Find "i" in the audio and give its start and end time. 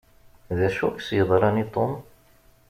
0.93-1.01, 1.63-1.65